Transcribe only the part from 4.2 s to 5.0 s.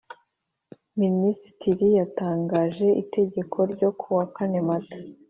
kane Mata